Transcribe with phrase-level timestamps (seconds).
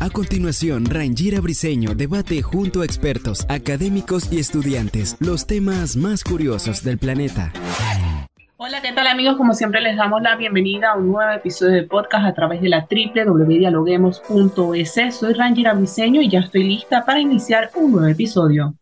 [0.00, 6.82] A continuación, Rangira Briseño debate junto a expertos, académicos y estudiantes los temas más curiosos
[6.82, 7.52] del planeta.
[8.56, 9.36] Hola, ¿qué tal amigos?
[9.36, 12.70] Como siempre les damos la bienvenida a un nuevo episodio de podcast a través de
[12.70, 15.14] la www.dialoguemos.es.
[15.14, 18.72] Soy Rangira Briseño y ya estoy lista para iniciar un nuevo episodio.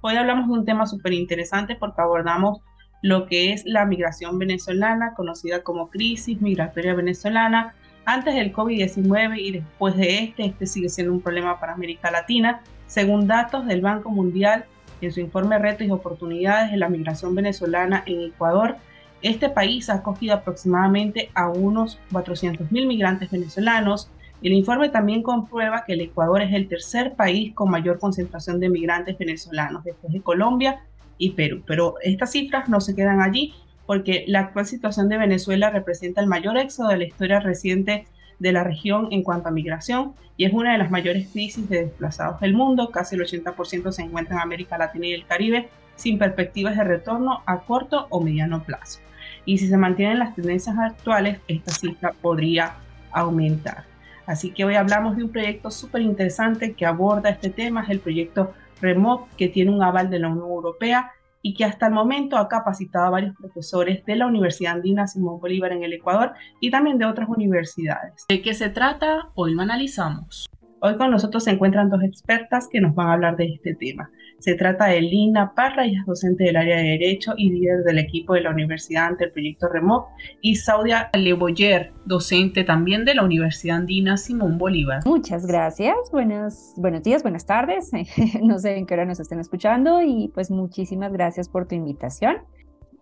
[0.00, 2.62] Hoy hablamos de un tema súper interesante porque abordamos
[3.02, 7.74] lo que es la migración venezolana, conocida como crisis migratoria venezolana,
[8.04, 12.62] antes del COVID-19 y después de este, este sigue siendo un problema para América Latina,
[12.86, 14.64] según datos del Banco Mundial
[15.00, 18.76] en su informe Retos y Oportunidades de la Migración Venezolana en Ecuador.
[19.20, 24.10] Este país ha acogido aproximadamente a unos 400.000 migrantes venezolanos.
[24.42, 28.70] El informe también comprueba que el Ecuador es el tercer país con mayor concentración de
[28.70, 30.80] migrantes venezolanos, después de Colombia
[31.18, 31.62] y Perú.
[31.66, 33.54] Pero estas cifras no se quedan allí,
[33.86, 38.06] porque la actual situación de Venezuela representa el mayor éxodo de la historia reciente
[38.38, 41.84] de la región en cuanto a migración y es una de las mayores crisis de
[41.84, 42.90] desplazados del mundo.
[42.90, 47.42] Casi el 80% se encuentra en América Latina y el Caribe sin perspectivas de retorno
[47.44, 49.00] a corto o mediano plazo.
[49.44, 52.74] Y si se mantienen las tendencias actuales, esta cifra podría
[53.10, 53.84] aumentar.
[54.26, 58.00] Así que hoy hablamos de un proyecto súper interesante que aborda este tema, es el
[58.00, 61.12] proyecto REMOT, que tiene un aval de la Unión Europea
[61.42, 65.40] y que hasta el momento ha capacitado a varios profesores de la Universidad Andina Simón
[65.40, 68.24] Bolívar en el Ecuador y también de otras universidades.
[68.28, 69.30] ¿De qué se trata?
[69.34, 70.48] Hoy lo analizamos.
[70.80, 74.10] Hoy con nosotros se encuentran dos expertas que nos van a hablar de este tema.
[74.38, 77.98] Se trata de Lina Parra, ella es docente del área de Derecho y líder del
[77.98, 80.06] equipo de la universidad ante el proyecto REMOT,
[80.40, 85.00] y Saudia Leboyer, docente también de la Universidad Andina Simón Bolívar.
[85.06, 87.90] Muchas gracias, buenos, buenos días, buenas tardes,
[88.42, 92.36] no sé en qué hora nos estén escuchando y pues muchísimas gracias por tu invitación.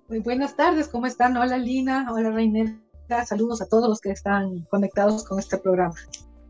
[0.08, 1.36] Muy buenas tardes, ¿cómo están?
[1.36, 2.78] Hola Lina, hola Reinera,
[3.26, 5.94] saludos a todos los que están conectados con este programa.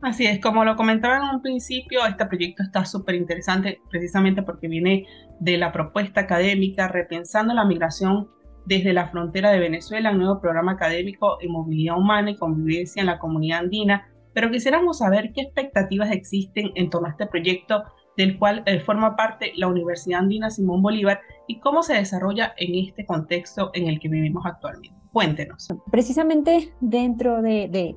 [0.03, 4.69] Así es, como lo comentaba en un principio, este proyecto está súper interesante precisamente porque
[4.69, 5.07] viene
[5.41, 8.29] de la propuesta académica Repensando la Migración
[8.67, 13.07] desde la frontera de Venezuela, un nuevo programa académico en movilidad humana y convivencia en
[13.07, 14.09] la comunidad andina.
[14.35, 17.85] Pero quisiéramos saber qué expectativas existen en torno a este proyecto
[18.17, 22.75] del cual eh, forma parte la Universidad Andina Simón Bolívar y cómo se desarrolla en
[22.75, 24.97] este contexto en el que vivimos actualmente.
[25.13, 25.69] Cuéntenos.
[25.91, 27.97] Precisamente dentro de, de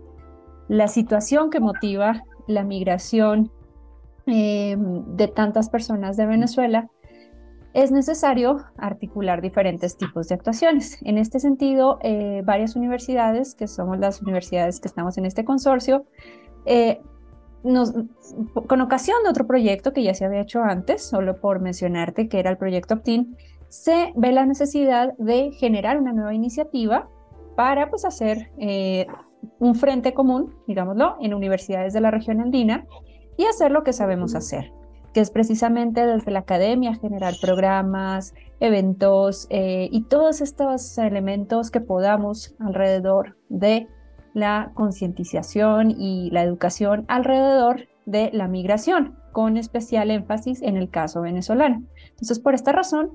[0.70, 3.52] la situación que motiva la migración
[4.28, 6.88] eh, de tantas personas de Venezuela,
[7.74, 11.00] es necesario articular diferentes tipos de actuaciones.
[11.04, 16.06] En este sentido, eh, varias universidades, que somos las universidades que estamos en este consorcio,
[16.66, 17.02] eh,
[18.68, 22.40] con ocasión de otro proyecto que ya se había hecho antes, solo por mencionarte que
[22.40, 23.36] era el proyecto Optin,
[23.68, 27.10] se ve la necesidad de generar una nueva iniciativa
[27.56, 28.52] para pues, hacer
[29.60, 32.86] un frente común, digámoslo, en universidades de la región andina
[33.38, 34.72] y hacer lo que sabemos hacer,
[35.14, 41.82] que es precisamente desde la academia generar programas, eventos eh, y todos estos elementos que
[41.82, 43.88] podamos alrededor de
[44.34, 51.22] la concientización y la educación alrededor de la migración, con especial énfasis en el caso
[51.22, 51.84] venezolano.
[52.10, 53.12] Entonces, por esta razón,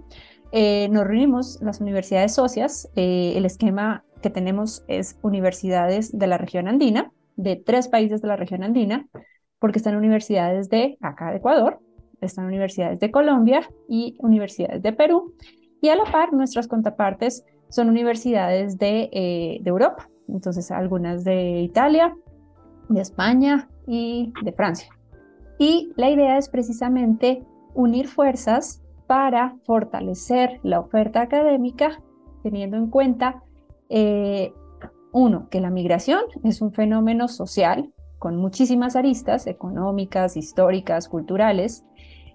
[0.56, 6.38] eh, nos reunimos las universidades socias, eh, el esquema que tenemos es universidades de la
[6.38, 9.08] región andina, de tres países de la región andina,
[9.58, 11.80] porque están universidades de acá de Ecuador,
[12.20, 15.34] están universidades de Colombia y universidades de Perú.
[15.80, 21.62] Y a la par, nuestras contrapartes son universidades de, eh, de Europa, entonces algunas de
[21.62, 22.14] Italia,
[22.88, 24.88] de España y de Francia.
[25.58, 27.42] Y la idea es precisamente
[27.74, 32.00] unir fuerzas para fortalecer la oferta académica,
[32.42, 33.42] teniendo en cuenta
[33.88, 34.52] eh,
[35.12, 41.84] uno, que la migración es un fenómeno social con muchísimas aristas económicas, históricas, culturales,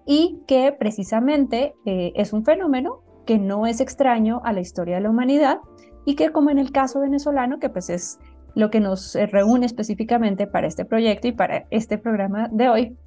[0.06, 5.02] y que precisamente eh, es un fenómeno que no es extraño a la historia de
[5.02, 5.60] la humanidad
[6.06, 8.20] y que como en el caso venezolano, que pues es
[8.56, 12.98] lo que nos reúne específicamente para este proyecto y para este programa de hoy,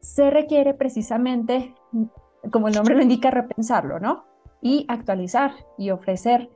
[0.00, 1.74] se requiere precisamente,
[2.50, 4.24] como el nombre lo indica, repensarlo, ¿no?
[4.60, 6.50] Y actualizar y ofrecer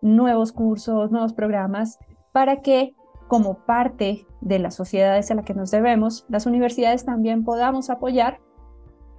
[0.00, 1.98] nuevos cursos, nuevos programas,
[2.32, 2.94] para que
[3.28, 8.40] como parte de las sociedades a las que nos debemos, las universidades también podamos apoyar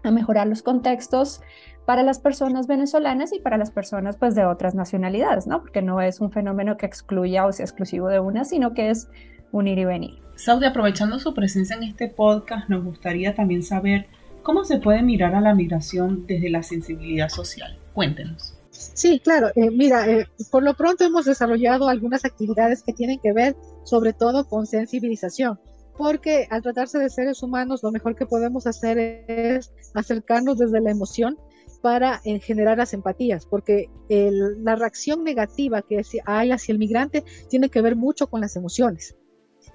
[0.03, 1.41] a mejorar los contextos
[1.85, 5.61] para las personas venezolanas y para las personas pues de otras nacionalidades, ¿no?
[5.61, 9.09] Porque no es un fenómeno que excluya o sea exclusivo de una, sino que es
[9.51, 10.21] un ir y venir.
[10.35, 14.07] Saudi, aprovechando su presencia en este podcast, nos gustaría también saber
[14.44, 17.78] cómo se puede mirar a la migración desde la sensibilidad social.
[17.94, 18.56] Cuéntenos.
[18.72, 19.50] Sí, claro.
[19.56, 24.13] Eh, mira, eh, por lo pronto hemos desarrollado algunas actividades que tienen que ver sobre
[24.13, 25.60] todo con sensibilización,
[25.98, 28.98] porque al tratarse de seres humanos, lo mejor que podemos hacer
[29.28, 31.38] es acercarnos desde la emoción
[31.81, 37.69] para eh, generar las empatías, porque la reacción negativa que hay hacia el migrante tiene
[37.69, 39.16] que ver mucho con las emociones.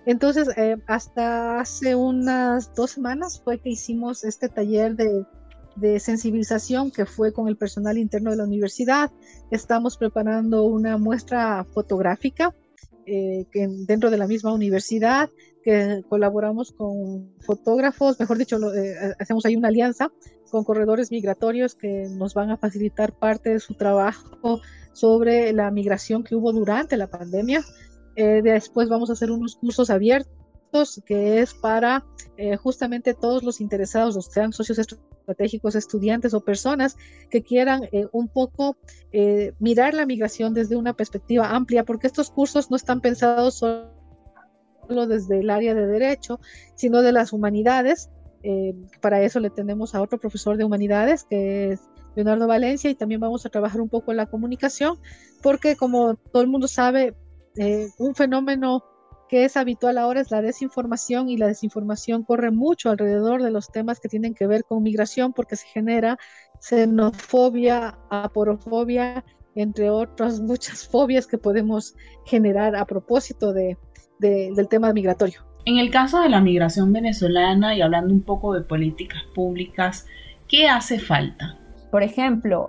[0.07, 0.49] Entonces,
[0.87, 5.27] hasta hace unas dos semanas fue que hicimos este taller de
[5.81, 9.11] de sensibilización que fue con el personal interno de la universidad.
[9.51, 12.55] Estamos preparando una muestra fotográfica
[13.07, 15.31] eh, que dentro de la misma universidad,
[15.63, 20.11] que colaboramos con fotógrafos, mejor dicho, eh, hacemos ahí una alianza
[20.51, 24.61] con corredores migratorios que nos van a facilitar parte de su trabajo
[24.93, 27.63] sobre la migración que hubo durante la pandemia.
[28.19, 32.05] Eh, después vamos a hacer unos cursos abiertos que es para
[32.61, 34.79] justamente todos los interesados, los sean socios
[35.29, 36.97] estratégicos, estudiantes o personas
[37.31, 38.77] que quieran eh, un poco
[39.13, 45.07] eh, mirar la migración desde una perspectiva amplia, porque estos cursos no están pensados solo
[45.07, 46.41] desde el área de derecho,
[46.75, 48.09] sino de las humanidades.
[48.43, 51.81] Eh, para eso le tenemos a otro profesor de humanidades, que es
[52.15, 54.99] Leonardo Valencia, y también vamos a trabajar un poco en la comunicación,
[55.43, 57.15] porque como todo el mundo sabe,
[57.99, 58.85] un fenómeno
[59.29, 63.71] que es habitual ahora es la desinformación y la desinformación corre mucho alrededor de los
[63.71, 66.19] temas que tienen que ver con migración porque se genera
[66.61, 69.25] xenofobia, aporofobia,
[69.55, 71.95] entre otras muchas fobias que podemos
[72.25, 73.77] generar a propósito de,
[74.19, 75.45] del tema migratorio.
[75.65, 80.07] En el caso de la migración venezolana y hablando un poco de políticas públicas,
[80.49, 81.58] ¿qué hace falta?
[81.91, 82.69] Por ejemplo,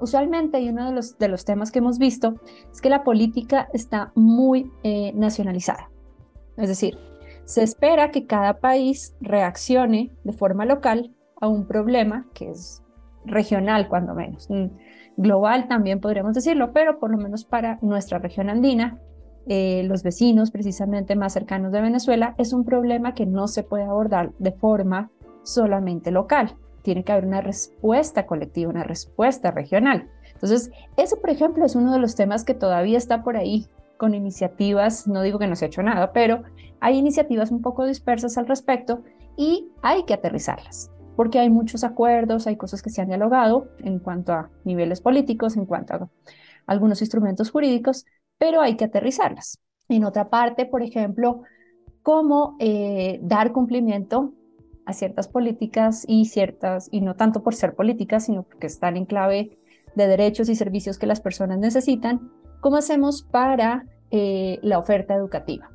[0.00, 2.34] usualmente y uno de los, de los temas que hemos visto
[2.72, 5.90] es que la política está muy eh, nacionalizada.
[6.56, 6.98] Es decir,
[7.44, 12.82] se espera que cada país reaccione de forma local a un problema que es
[13.24, 14.50] regional, cuando menos.
[14.50, 14.66] Mm,
[15.16, 18.98] global también podríamos decirlo, pero por lo menos para nuestra región andina,
[19.48, 23.84] eh, los vecinos precisamente más cercanos de Venezuela, es un problema que no se puede
[23.84, 25.10] abordar de forma
[25.44, 30.08] solamente local tiene que haber una respuesta colectiva, una respuesta regional.
[30.34, 33.66] Entonces, ese, por ejemplo, es uno de los temas que todavía está por ahí
[33.96, 36.44] con iniciativas, no digo que no se ha hecho nada, pero
[36.78, 39.02] hay iniciativas un poco dispersas al respecto
[39.36, 43.98] y hay que aterrizarlas, porque hay muchos acuerdos, hay cosas que se han dialogado en
[43.98, 46.08] cuanto a niveles políticos, en cuanto a
[46.68, 48.06] algunos instrumentos jurídicos,
[48.38, 49.58] pero hay que aterrizarlas.
[49.88, 51.42] En otra parte, por ejemplo,
[52.02, 54.34] cómo eh, dar cumplimiento
[54.86, 59.04] a ciertas políticas y ciertas, y no tanto por ser políticas, sino porque están en
[59.04, 59.58] clave
[59.94, 62.30] de derechos y servicios que las personas necesitan,
[62.60, 65.70] ¿cómo hacemos para eh, la oferta educativa?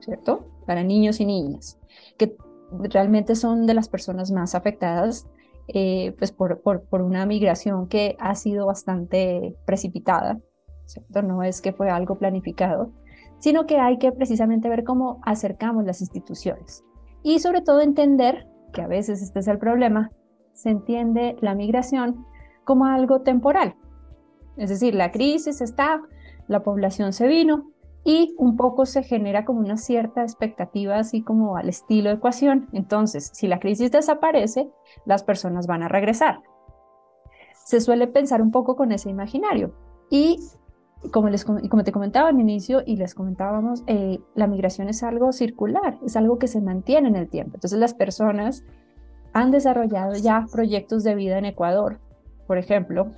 [0.00, 0.48] ¿Cierto?
[0.66, 1.78] Para niños y niñas,
[2.16, 2.36] que
[2.70, 5.26] realmente son de las personas más afectadas
[5.68, 10.38] eh, pues por, por, por, una migración que ha sido bastante precipitada,
[10.84, 11.22] ¿cierto?
[11.22, 12.92] No es que fue algo planificado,
[13.38, 16.84] sino que hay que precisamente ver cómo acercamos las instituciones.
[17.24, 20.12] Y sobre todo entender, que a veces este es el problema,
[20.52, 22.24] se entiende la migración
[22.64, 23.74] como algo temporal.
[24.56, 26.02] Es decir, la crisis está,
[26.46, 27.70] la población se vino
[28.04, 32.68] y un poco se genera como una cierta expectativa así como al estilo de ecuación.
[32.72, 34.68] Entonces, si la crisis desaparece,
[35.06, 36.42] las personas van a regresar.
[37.64, 39.74] Se suele pensar un poco con ese imaginario.
[40.10, 40.38] Y
[41.10, 45.32] como, les, como te comentaba al inicio y les comentábamos, eh, la migración es algo
[45.32, 47.56] circular, es algo que se mantiene en el tiempo.
[47.56, 48.64] Entonces las personas
[49.32, 51.98] han desarrollado ya proyectos de vida en Ecuador,
[52.46, 53.08] por ejemplo,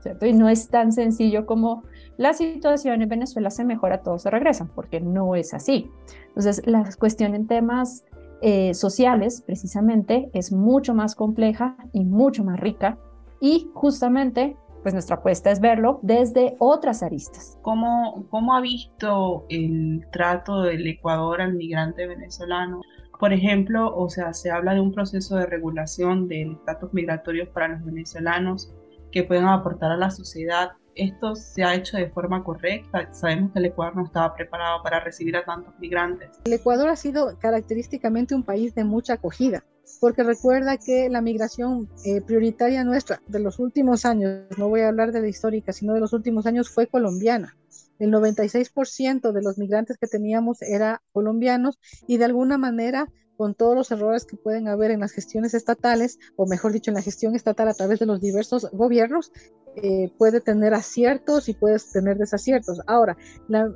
[0.00, 0.26] ¿cierto?
[0.26, 1.82] Y no es tan sencillo como
[2.16, 5.90] la situación en Venezuela se mejora, todos se regresan, porque no es así.
[6.28, 8.04] Entonces la cuestión en temas
[8.42, 12.98] eh, sociales, precisamente, es mucho más compleja y mucho más rica.
[13.40, 17.58] Y justamente pues nuestra apuesta es verlo desde otras aristas.
[17.62, 22.82] ¿Cómo, cómo ha visto el trato del Ecuador al migrante venezolano?
[23.18, 27.68] Por ejemplo, o sea, se habla de un proceso de regulación del estatus migratorio para
[27.68, 28.74] los venezolanos
[29.10, 30.72] que pueden aportar a la sociedad.
[30.94, 33.10] ¿Esto se ha hecho de forma correcta?
[33.10, 36.42] Sabemos que el Ecuador no estaba preparado para recibir a tantos migrantes.
[36.44, 39.64] El Ecuador ha sido característicamente un país de mucha acogida
[40.00, 44.88] porque recuerda que la migración eh, prioritaria nuestra de los últimos años, no voy a
[44.88, 47.56] hablar de la histórica, sino de los últimos años, fue colombiana.
[47.98, 53.74] El 96% de los migrantes que teníamos era colombianos y de alguna manera con todos
[53.74, 57.34] los errores que pueden haber en las gestiones estatales, o mejor dicho, en la gestión
[57.34, 59.32] estatal a través de los diversos gobiernos,
[59.76, 62.80] eh, puede tener aciertos y puede tener desaciertos.
[62.86, 63.16] Ahora,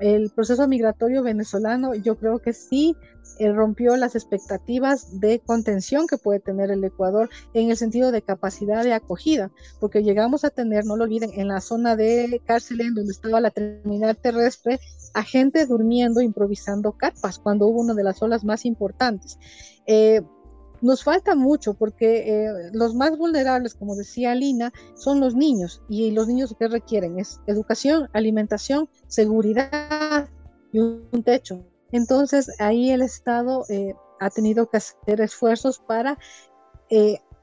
[0.00, 2.96] el proceso migratorio venezolano yo creo que sí
[3.38, 8.22] eh, rompió las expectativdas de contención que puede tener el Ecuador en el sentido de
[8.22, 9.50] capacidad de acogida,
[9.80, 13.50] porque llegamos a tener, no lo olviden, en la zona de cárcel donde estaba la
[13.50, 14.80] terminal terrestre,
[15.14, 19.38] a gente durmiendo, improvisando carpas, cuando hubo una de las olas más importantes.
[19.86, 20.22] Eh,
[20.80, 26.10] nos falta mucho porque eh, los más vulnerables, como decía Lina, son los niños y
[26.10, 30.28] los niños que requieren es educación, alimentación, seguridad
[30.72, 31.64] y un, techo.
[31.92, 36.18] Entonces ahí el Estado eh, ha tenido que hacer esfuerzos para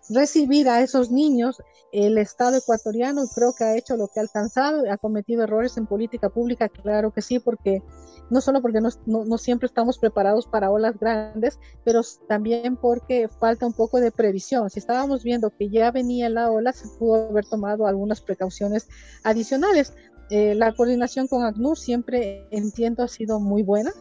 [0.10, 4.84] recibir a esos niños el Estado ecuatoriano creo que ha hecho lo que ha alcanzado,
[4.92, 7.82] ha cometido errores en política pública, claro que sí, porque
[8.30, 13.74] no solo porque no, siempre estamos preparados para olas grandes, pero también porque falta un
[13.74, 14.70] poco de previsión.
[14.70, 18.88] Si estábamos viendo que ya venía la ola, se pudo haber tomado algunas precauciones
[19.24, 19.94] adicionales.
[20.32, 23.92] Eh, la coordinación con ACNUR siempre entiendo ha sido muy buena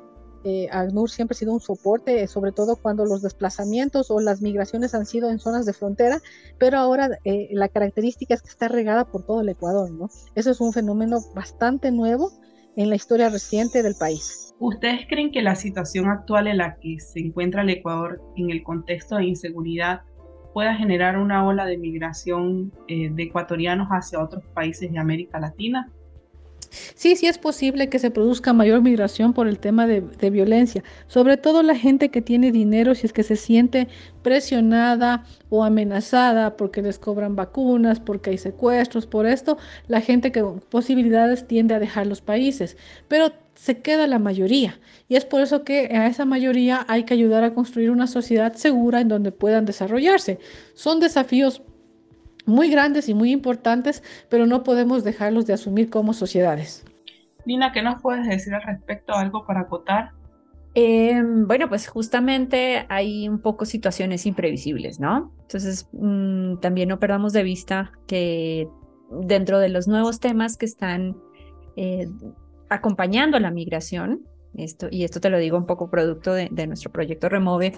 [0.44, 4.42] eh, ACNUR siempre ha sido un soporte, eh, sobre todo cuando los desplazamientos o las
[4.42, 6.18] migraciones han sido en zonas de frontera,
[6.58, 10.10] pero ahora eh, la característica es que está regada por todo el Ecuador, ¿no?
[10.34, 12.30] Eso es un fenómeno bastante nuevo
[12.76, 14.54] en la historia reciente del país.
[14.58, 18.62] ¿Ustedes creen que la situación actual en la que se encuentra el Ecuador en el
[18.62, 20.02] contexto de inseguridad
[20.52, 25.90] pueda generar una ola de migración eh, de ecuatorianos hacia otros países de América Latina?
[26.94, 31.36] Sí, sí es posible que se produzca mayor migración por el tema de, violencia, sobre
[31.36, 33.88] todo la gente que tiene dinero, si es que se siente
[34.22, 40.40] presionada o amenazada porque les cobran vacunas, porque hay secuestros, por esto, la gente que
[40.40, 42.76] con posibilidades tiende a dejar los países,
[43.06, 47.14] pero se queda la mayoría y es por eso que a esa mayoría hay que
[47.14, 50.38] ayudar a construir una sociedad segura en donde puedan desarrollarse.
[50.74, 51.62] Son desafíos
[52.46, 56.84] muy grandes y muy importantes, pero no podemos dejarlos de asumir como sociedades.
[57.46, 59.14] Nina, ¿qué nos puedes decir al respecto?
[59.14, 60.12] ¿Algo para acotar?
[60.74, 65.32] Em, bueno, pues justamente hay un poco situaciones imprevisibles, ¿no?
[65.42, 68.68] Entonces, mm, también no perdamos de vista que
[69.10, 71.16] dentro de los nuevos temas que están
[71.76, 72.08] eh,
[72.68, 74.22] acompañando la migración,
[74.56, 77.74] esto, y esto te lo digo un poco producto de, de nuestro proyecto Remove,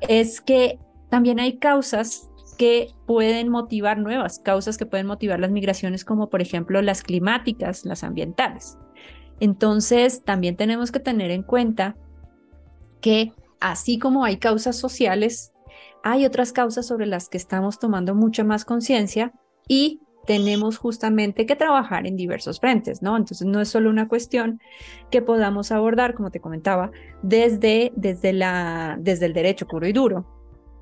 [0.00, 0.78] es que
[1.10, 6.42] también hay causas que pueden motivar nuevas causas que pueden motivar las migraciones, como por
[6.42, 8.78] ejemplo las climáticas, las ambientales.
[9.40, 11.96] Entonces, también tenemos que tener en cuenta
[13.00, 15.52] que así como hay causas sociales,
[16.02, 19.32] hay otras causas sobre las que estamos tomando mucha más conciencia
[19.68, 23.16] y tenemos justamente que trabajar en diversos frentes, ¿no?
[23.16, 24.60] Entonces no es solo una cuestión
[25.10, 26.90] que podamos abordar, como te comentaba,
[27.22, 30.26] desde, desde, la, desde el derecho puro y duro,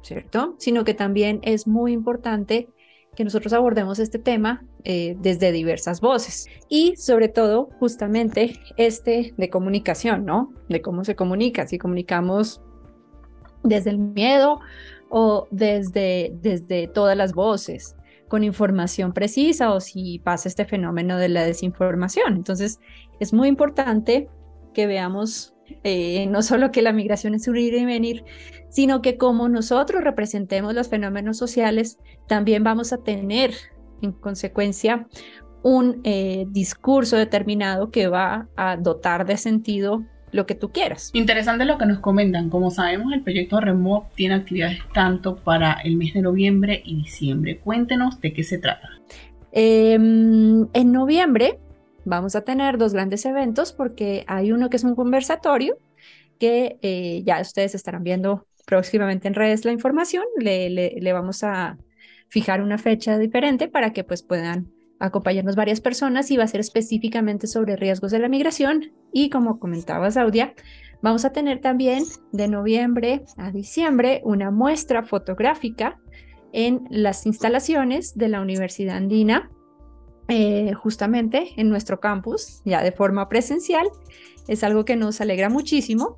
[0.03, 0.55] ¿cierto?
[0.59, 2.69] Sino que también es muy importante
[3.15, 9.51] que nosotros abordemos este tema eh, desde diversas voces y sobre todo justamente este de
[9.51, 10.53] comunicación, ¿no?
[10.69, 12.63] De cómo se comunica, si comunicamos
[13.63, 14.61] desde el miedo
[15.11, 17.97] o desde, desde todas las voces
[18.29, 22.35] con información precisa o si pasa este fenómeno de la desinformación.
[22.35, 22.81] Entonces,
[23.21, 24.31] es muy importante
[24.73, 28.25] que veamos eh, no solo que la migración es un ir y venir,
[28.69, 33.52] sino que como nosotros representemos los fenómenos sociales, también vamos a tener
[34.00, 35.07] en consecuencia
[35.62, 41.11] un eh, discurso determinado que va a dotar de sentido lo que tú quieras.
[41.12, 42.49] Interesante lo que nos comentan.
[42.49, 47.59] Como sabemos, el proyecto Remo tiene actividades tanto para el mes de noviembre y diciembre.
[47.59, 48.88] Cuéntenos de qué se trata.
[49.52, 51.59] Em, en noviembre
[52.05, 55.77] vamos a tener dos grandes eventos porque hay uno que es un conversatorio
[56.39, 60.25] que eh, ya ustedes estarán viendo próximamente en redes la información.
[60.39, 61.79] Le, vamos a
[62.29, 66.61] fijar una fecha diferente para que pues puedan acompañarnos varias personas y va a ser
[66.61, 68.93] específicamente sobre riesgos de la migración.
[69.13, 70.55] Y como comentaba Saudia,
[71.03, 76.01] vamos a tener también de noviembre a diciembre una muestra fotográfica
[76.53, 79.51] en las instalaciones de la Universidad Andina
[80.29, 83.88] eh, justamente en nuestro campus, ya de forma presencial.
[84.49, 86.17] Es algo que nos alegra muchísimo.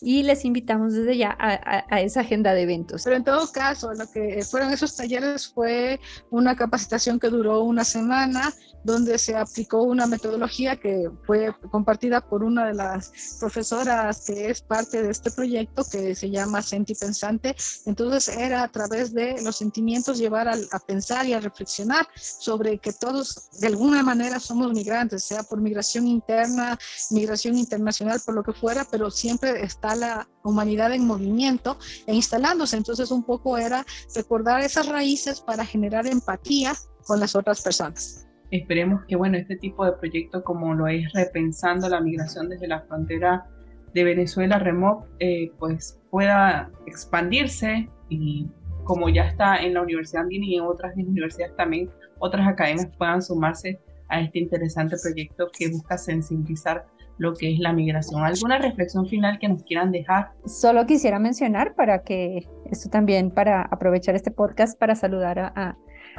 [0.00, 3.02] Y les invitamos desde ya a, esa agenda de eventos.
[3.04, 6.00] Pero en todo caso, lo que fueron esos talleres fue
[6.30, 8.52] una capacitación que duró una semana,
[8.84, 14.62] donde se aplicó una metodología que fue compartida por una de las profesoras que es
[14.62, 17.56] parte de este proyecto, que se llama Senti Pensante.
[17.86, 22.78] Entonces era a través de los sentimientos llevar a, a pensar y a reflexionar sobre
[22.78, 26.78] que todos de alguna manera somos migrantes, sea por migración interna,
[27.10, 32.76] migración internacional, por lo que fuera, pero siempre está la humanidad en movimiento e instalándose.
[32.76, 36.72] Entonces un poco era recordar esas raíces para generar empatía
[37.06, 38.26] con las otras personas.
[38.50, 42.80] Esperemos que bueno, este tipo de proyecto como lo es repensando la migración desde la
[42.82, 43.46] frontera
[43.92, 48.46] de Venezuela, REMOC, eh, pues pueda expandirse y
[48.84, 53.20] como ya está en la Universidad Andina y en otras universidades también, otras academias puedan
[53.20, 56.86] sumarse a este interesante proyecto que busca sensibilizar
[57.18, 58.22] lo que es la migración.
[58.24, 60.30] ¿Alguna reflexión final que nos quieran dejar?
[60.44, 65.76] Solo quisiera mencionar para que esto también, para aprovechar este podcast para saludar a,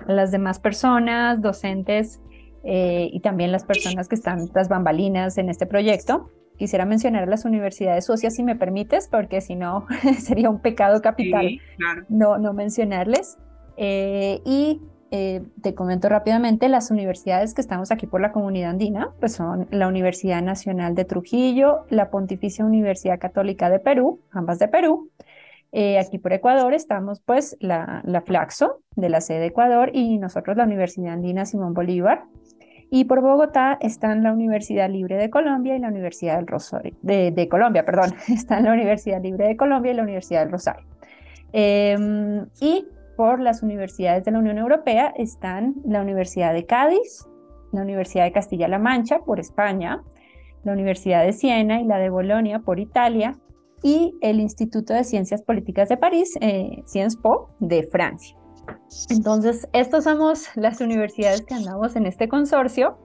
[0.08, 2.22] las demás personas, docentes
[2.64, 6.30] eh, y también las personas que están tras bambalinas en este proyecto.
[6.58, 9.88] Quisiera mencionar a las universidades socias, si me permites, porque si no
[10.20, 11.60] sería un pecado capital
[12.10, 13.38] no, no mencionarles.
[13.76, 19.12] Eh, y eh, te comento rápidamente, las universidades que estamos aquí por la comunidad andina,
[19.20, 24.68] pues son la Universidad Nacional de Trujillo, la Pontificia Universidad Católica de Perú, ambas de
[24.68, 25.10] Perú.
[25.72, 30.18] Eh, aquí por Ecuador estamos pues la, la Flaxo de la sede de Ecuador y
[30.18, 32.24] nosotros la Universidad Andina Simón Bolívar.
[32.90, 37.48] Y por Bogotá están la Universidad Libre de Colombia y la Universidad del Rosario, de,
[37.50, 40.86] Colombia, perdón, están la Universidad Libre de Colombia y la Universidad del Rosario.
[41.54, 42.86] Em, y
[43.18, 47.28] por las universidades de la Unión Europea están la Universidad de Cádiz,
[47.74, 50.04] la Universidad de Castilla-La Mancha por España,
[50.64, 53.38] la Universidad de Siena y la de Bolonia por Italia
[53.84, 58.38] y el Instituto de Ciencias Políticas de París, eh, Sciences Po, de Francia.
[59.10, 62.98] Entonces, estos somos las universidades que andamos en este consorcio.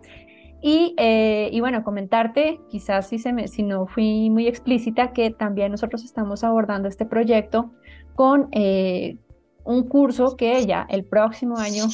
[0.60, 5.72] Y, eh, y bueno, comentarte, quizás si, se si no fui muy explícita, que también
[5.72, 7.72] nosotros estamos abordando este proyecto
[8.14, 9.18] con, eh,
[9.64, 11.84] un curso que ya el próximo año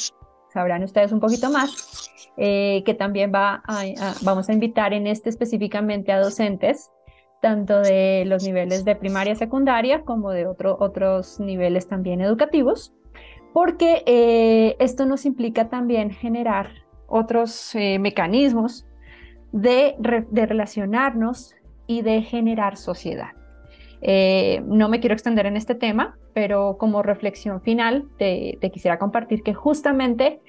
[0.52, 3.84] sabrán ustedes un poquito más, eh, que también va a,
[4.22, 6.90] vamos a invitar en este específicamente a docentes,
[7.40, 12.92] tanto de los niveles de primaria, secundaria, como de otro, otros niveles también educativos,
[13.52, 16.70] porque eh, esto nos implica también generar
[17.06, 18.86] otros eh, mecanismos
[19.52, 19.96] de
[20.30, 21.54] relacionarnos
[21.86, 23.37] y de generar sociedad.
[24.00, 29.42] Eh, no me quiero extender en este tema, pero como reflexión final te, quisiera compartir
[29.42, 30.40] que justamente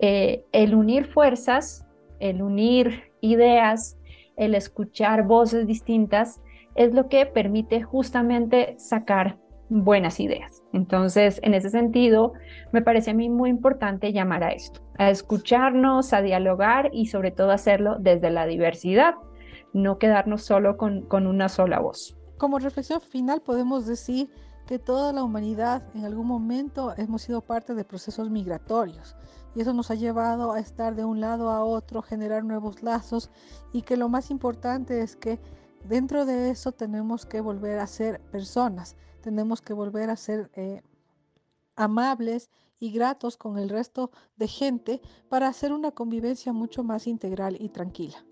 [0.00, 1.86] eh, el unir fuerzas,
[2.18, 3.96] el unir ideas,
[4.36, 6.40] el escuchar voces distintas,
[6.74, 10.62] es lo que permite justamente sacar buenas ideas.
[10.72, 12.32] Entonces, en ese sentido,
[12.72, 17.30] me parece a mí muy importante llamar a esto, a escucharnos, a dialogar y sobre
[17.30, 19.14] todo hacerlo desde la diversidad,
[19.72, 22.19] no quedarnos solo con una sola voz.
[22.40, 24.30] Como reflexión final podemos decir
[24.66, 29.14] que toda la humanidad en algún momento hemos sido parte de procesos migratorios
[29.54, 33.30] y eso nos ha llevado a estar de un lado a otro, generar nuevos lazos
[33.74, 35.38] y que lo más importante es que
[35.84, 40.80] dentro de eso tenemos que volver a ser personas, tenemos que volver a ser eh,
[41.76, 42.48] amables
[42.78, 47.68] y gratos con el resto de gente para hacer una convivencia mucho más integral y
[47.68, 48.24] tranquila.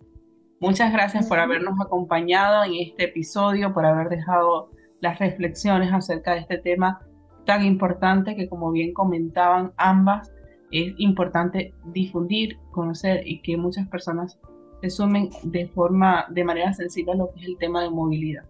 [0.60, 6.40] Muchas gracias por habernos acompañado en este episodio, por haber dejado las reflexiones acerca de
[6.40, 7.00] este tema
[7.46, 10.32] tan importante que como bien comentaban ambas,
[10.70, 14.38] es importante difundir, conocer y que muchas personas
[14.82, 18.44] se sumen de forma, de manera sensible a lo que es el tema de movilidad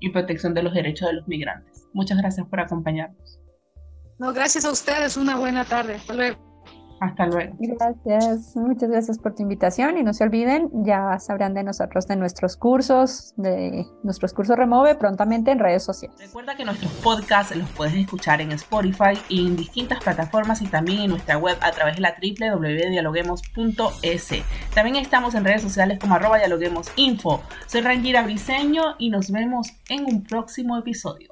[0.00, 1.88] y protección de los derechos de los migrantes.
[1.92, 3.40] Muchas gracias por acompañarnos.
[4.18, 5.16] No, gracias a ustedes.
[5.16, 5.94] Una buena tarde.
[5.94, 6.51] Hasta luego.
[7.02, 7.54] Hasta luego.
[7.58, 12.14] Gracias, muchas gracias por tu invitación y no se olviden, ya sabrán de nosotros, de
[12.14, 16.16] nuestros cursos, de nuestros cursos Remove prontamente en redes sociales.
[16.20, 21.00] Recuerda que nuestros podcasts los puedes escuchar en Spotify y en distintas plataformas y también
[21.00, 24.28] en nuestra web a través de la www.dialoguemos.es.
[24.72, 27.42] También estamos en redes sociales como arroba dialoguemosinfo.
[27.66, 31.31] Soy Rangira Briseño y nos vemos en un próximo episodio.